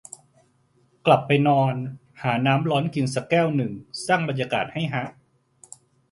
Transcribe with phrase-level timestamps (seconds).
[1.05, 1.73] กลับไปนอน
[2.21, 3.71] หาน้ำร้อนกินสักแก้วนึง
[4.07, 5.05] สร้างบรรยากาศให้ฮะ